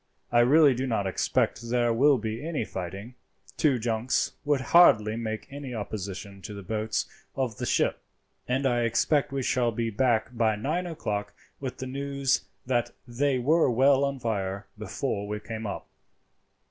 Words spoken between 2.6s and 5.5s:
fighting. Two junks would hardly make